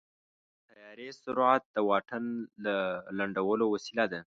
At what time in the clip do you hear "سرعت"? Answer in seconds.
1.23-1.63